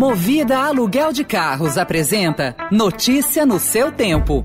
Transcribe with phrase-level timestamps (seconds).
[0.00, 4.42] Movida Aluguel de Carros apresenta Notícia no seu tempo.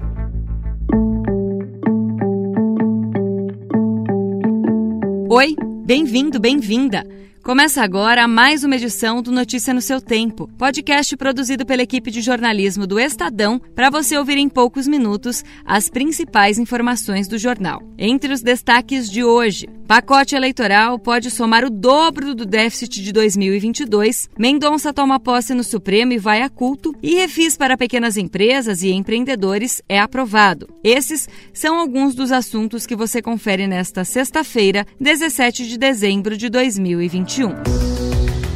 [5.30, 5.56] Oi,
[5.86, 7.06] bem-vindo, bem-vinda.
[7.46, 12.20] Começa agora mais uma edição do Notícia no seu Tempo, podcast produzido pela equipe de
[12.20, 17.84] jornalismo do Estadão para você ouvir em poucos minutos as principais informações do jornal.
[18.00, 24.28] Entre os destaques de hoje, pacote eleitoral pode somar o dobro do déficit de 2022,
[24.36, 28.90] Mendonça toma posse no Supremo e vai a culto, e refis para pequenas empresas e
[28.90, 30.68] empreendedores é aprovado.
[30.84, 37.35] Esses são alguns dos assuntos que você confere nesta sexta-feira, 17 de dezembro de 2021.
[37.36, 37.54] 2021.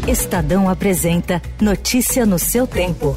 [0.08, 3.16] Estadão apresenta Notícia no seu tempo.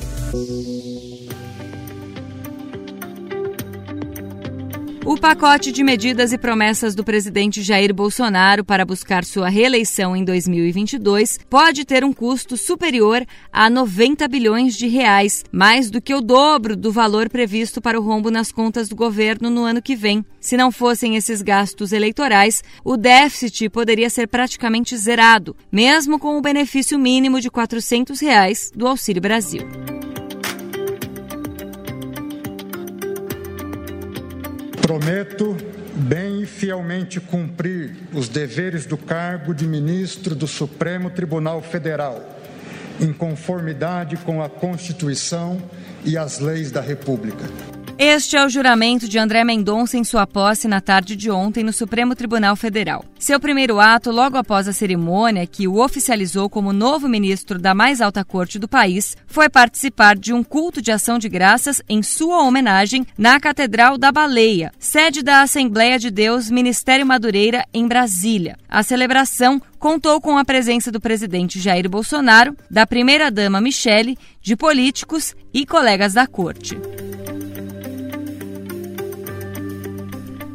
[5.04, 10.24] O pacote de medidas e promessas do presidente Jair Bolsonaro para buscar sua reeleição em
[10.24, 16.20] 2022 pode ter um custo superior a 90 bilhões de reais, mais do que o
[16.20, 20.24] dobro do valor previsto para o rombo nas contas do governo no ano que vem.
[20.40, 26.40] Se não fossem esses gastos eleitorais, o déficit poderia ser praticamente zerado, mesmo com o
[26.40, 29.62] benefício mínimo de 400 reais do Auxílio Brasil.
[34.82, 35.56] Prometo
[35.94, 42.20] bem e fielmente cumprir os deveres do cargo de ministro do Supremo Tribunal Federal,
[43.00, 45.62] em conformidade com a Constituição
[46.04, 47.44] e as leis da República.
[47.98, 51.72] Este é o juramento de André Mendonça em sua posse na tarde de ontem no
[51.72, 53.04] Supremo Tribunal Federal.
[53.18, 58.00] Seu primeiro ato, logo após a cerimônia, que o oficializou como novo ministro da mais
[58.00, 62.42] alta corte do país, foi participar de um culto de ação de graças em sua
[62.42, 68.56] homenagem na Catedral da Baleia, sede da Assembleia de Deus Ministério Madureira, em Brasília.
[68.68, 75.36] A celebração contou com a presença do presidente Jair Bolsonaro, da primeira-dama Michele, de políticos
[75.52, 76.76] e colegas da corte.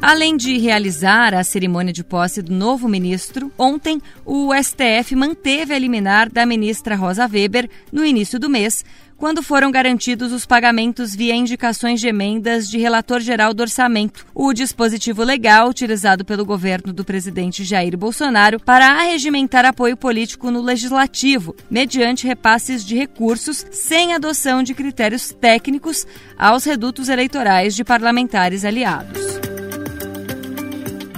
[0.00, 5.78] Além de realizar a cerimônia de posse do novo ministro, ontem o STF manteve a
[5.78, 8.84] liminar da ministra Rosa Weber no início do mês,
[9.16, 14.52] quando foram garantidos os pagamentos via indicações de emendas de relator geral do orçamento, o
[14.52, 21.56] dispositivo legal utilizado pelo governo do presidente Jair Bolsonaro para arregimentar apoio político no legislativo,
[21.68, 26.06] mediante repasses de recursos sem adoção de critérios técnicos
[26.38, 29.47] aos redutos eleitorais de parlamentares aliados.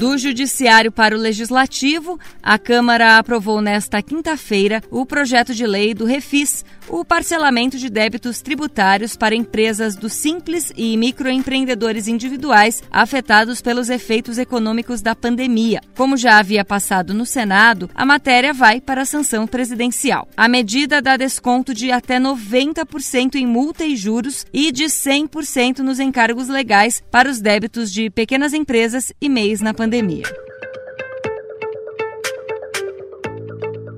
[0.01, 6.07] Do Judiciário para o Legislativo, a Câmara aprovou nesta quinta-feira o projeto de lei do
[6.07, 13.91] Refis, o parcelamento de débitos tributários para empresas do simples e microempreendedores individuais afetados pelos
[13.91, 15.83] efeitos econômicos da pandemia.
[15.95, 20.27] Como já havia passado no Senado, a matéria vai para a sanção presidencial.
[20.35, 26.01] A medida dá desconto de até 90% em multa e juros e de 100% nos
[26.01, 30.23] encargos legais para os débitos de pequenas empresas e MEIs na pandemia pandemia.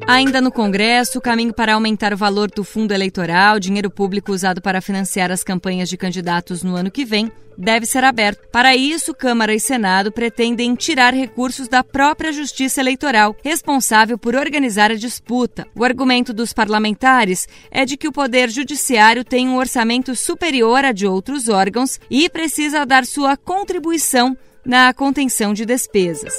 [0.08, 4.60] Ainda no Congresso, o caminho para aumentar o valor do fundo eleitoral, dinheiro público usado
[4.60, 8.48] para financiar as campanhas de candidatos no ano que vem, deve ser aberto.
[8.50, 14.90] Para isso, Câmara e Senado pretendem tirar recursos da própria Justiça Eleitoral, responsável por organizar
[14.90, 15.66] a disputa.
[15.74, 20.92] O argumento dos parlamentares é de que o Poder Judiciário tem um orçamento superior a
[20.92, 26.32] de outros órgãos e precisa dar sua contribuição na contenção de despesas.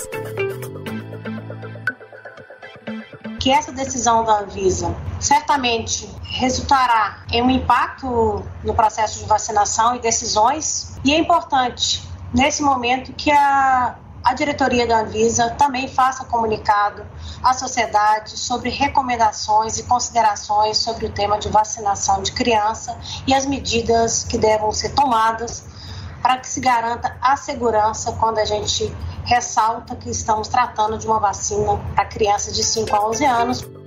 [3.40, 10.00] Que essa decisão da Anvisa certamente resultará em um impacto no processo de vacinação e
[10.00, 12.02] decisões, e é importante
[12.34, 17.06] nesse momento que a, a diretoria da Anvisa também faça comunicado
[17.44, 22.98] à sociedade sobre recomendações e considerações sobre o tema de vacinação de criança
[23.28, 25.73] e as medidas que devem ser tomadas
[26.24, 28.96] para que se garanta a segurança quando a gente
[29.26, 33.83] ressalta que estamos tratando de uma vacina para crianças de 5 a 11 anos.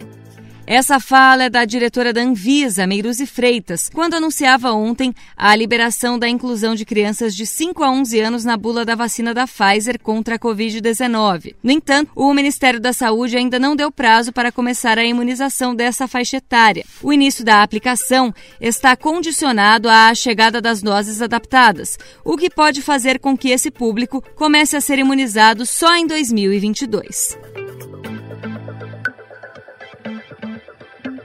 [0.66, 6.28] Essa fala é da diretora da Anvisa, Meiruzi Freitas, quando anunciava ontem a liberação da
[6.28, 10.34] inclusão de crianças de 5 a 11 anos na bula da vacina da Pfizer contra
[10.34, 11.54] a Covid-19.
[11.62, 16.08] No entanto, o Ministério da Saúde ainda não deu prazo para começar a imunização dessa
[16.08, 16.84] faixa etária.
[17.00, 23.20] O início da aplicação está condicionado à chegada das doses adaptadas, o que pode fazer
[23.20, 27.65] com que esse público comece a ser imunizado só em 2022.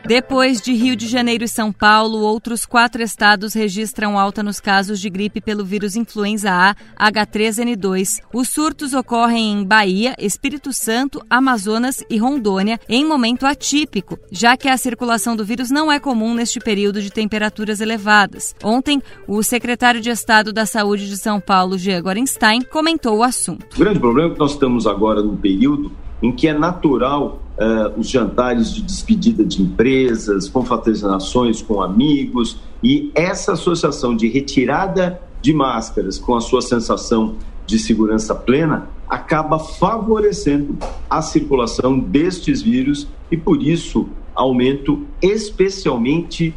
[0.06, 5.00] Depois de Rio de Janeiro e São Paulo, outros quatro estados registram alta nos casos
[5.00, 8.20] de gripe pelo vírus influenza A H3N2.
[8.34, 14.68] Os surtos ocorrem em Bahia, Espírito Santo, Amazonas e Rondônia em momento atípico, já que
[14.68, 18.56] a circulação do vírus não é comum neste período de temperaturas elevadas.
[18.64, 23.76] Ontem, o secretário de Estado da Saúde de São Paulo, Jean Gorenstein, comentou o assunto.
[23.76, 25.92] O grande problema é que nós estamos agora num período
[26.22, 33.12] em que é natural uh, os jantares de despedida de empresas, confraternizações com amigos, e
[33.16, 37.36] essa associação de retirada de máscaras com a sua sensação
[37.66, 40.78] de segurança plena acaba favorecendo
[41.10, 46.54] a circulação destes vírus e, por isso, aumento especialmente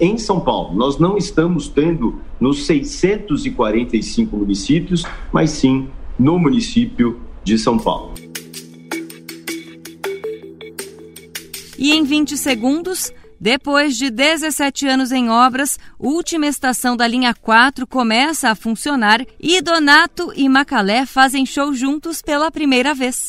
[0.00, 0.74] em São Paulo.
[0.74, 8.25] Nós não estamos tendo nos 645 municípios, mas sim no município de São Paulo.
[11.78, 17.86] E em 20 segundos, depois de 17 anos em obras, última estação da linha 4
[17.86, 23.28] começa a funcionar e Donato e Macalé fazem show juntos pela primeira vez.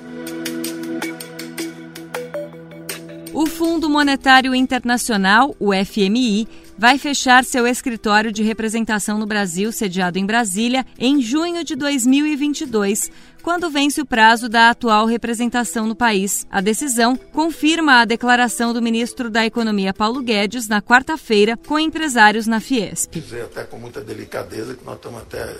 [3.51, 10.25] Fundo Monetário Internacional, o FMI, vai fechar seu escritório de representação no Brasil, sediado em
[10.25, 13.11] Brasília, em junho de 2022,
[13.43, 16.47] quando vence o prazo da atual representação no país.
[16.49, 22.47] A decisão confirma a declaração do ministro da Economia Paulo Guedes na quarta-feira com empresários
[22.47, 23.11] na Fiesp.
[23.11, 25.57] Dizer até com muita delicadeza que nós estamos até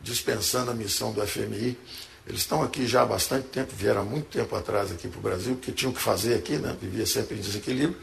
[0.00, 1.78] dispensando a missão do FMI
[2.26, 5.22] eles estão aqui já há bastante tempo, vieram há muito tempo atrás aqui para o
[5.22, 6.76] Brasil, porque tinham que fazer aqui, né?
[6.80, 7.96] vivia sempre em desequilíbrio.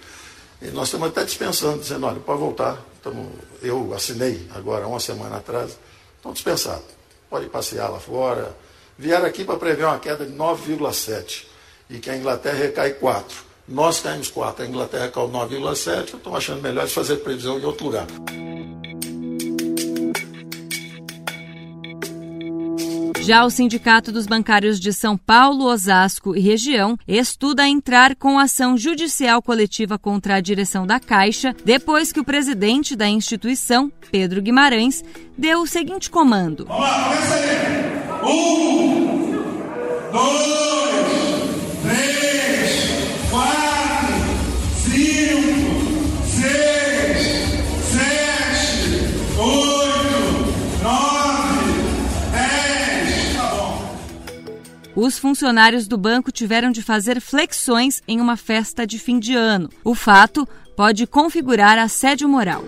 [0.62, 2.78] E nós estamos até dispensando, dizendo, olha, pode voltar.
[2.96, 3.30] Estamos,
[3.62, 5.78] eu assinei agora, uma semana atrás,
[6.18, 6.86] estão dispensados.
[7.30, 8.54] Pode passear lá fora.
[8.98, 11.46] Vieram aqui para prever uma queda de 9,7
[11.90, 13.50] e que a Inglaterra recai 4.
[13.70, 17.64] Nós caímos 4, a Inglaterra caiu 9,7, eu estou achando melhor de fazer previsão em
[17.64, 18.08] outro lugar.
[23.30, 28.76] Já o Sindicato dos Bancários de São Paulo, Osasco e região estuda entrar com ação
[28.76, 35.04] judicial coletiva contra a direção da Caixa depois que o presidente da instituição, Pedro Guimarães,
[35.38, 36.66] deu o seguinte comando.
[36.66, 38.34] Vamos lá, começa aí.
[38.34, 39.32] Um,
[40.12, 40.79] dois,
[54.96, 59.70] Os funcionários do banco tiveram de fazer flexões em uma festa de fim de ano.
[59.84, 62.64] O fato pode configurar assédio moral.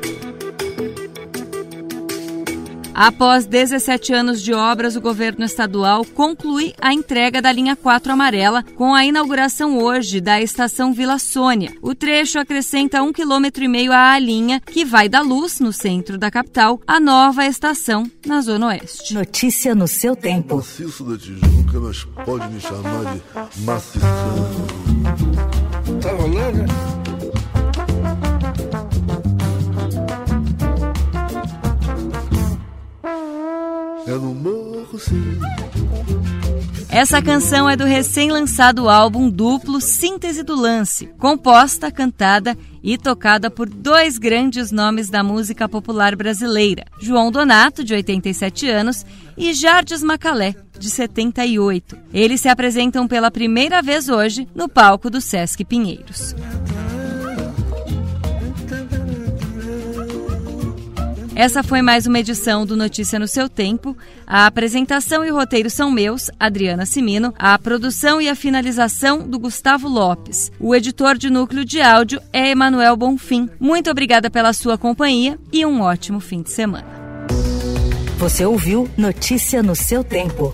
[2.94, 8.64] Após 17 anos de obras, o governo estadual conclui a entrega da linha 4 amarela
[8.76, 11.74] com a inauguração hoje da estação Vila Sônia.
[11.82, 16.18] O trecho acrescenta um quilômetro e meio à linha que vai da Luz, no centro
[16.18, 19.14] da capital, à nova estação na Zona Oeste.
[19.14, 20.58] Notícia no seu tempo.
[20.58, 24.71] Maciço da Tijuca, mas pode me chamar de macição.
[37.02, 43.68] Essa canção é do recém-lançado álbum duplo Síntese do Lance, composta, cantada e tocada por
[43.68, 49.04] dois grandes nomes da música popular brasileira: João Donato, de 87 anos,
[49.36, 51.98] e Jardes Macalé, de 78.
[52.14, 56.36] Eles se apresentam pela primeira vez hoje no palco do Sesc Pinheiros.
[61.34, 63.96] Essa foi mais uma edição do Notícia no seu tempo.
[64.28, 67.34] A apresentação e o roteiro são meus, Adriana Simino.
[67.40, 70.52] A produção e a finalização do Gustavo Lopes.
[70.60, 73.50] O editor de núcleo de áudio é Emanuel Bonfim.
[73.60, 76.88] Muito obrigada pela sua companhia e um ótimo fim de semana.
[78.18, 80.54] Você ouviu Notícia no seu tempo.